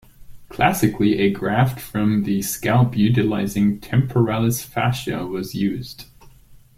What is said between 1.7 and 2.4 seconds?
from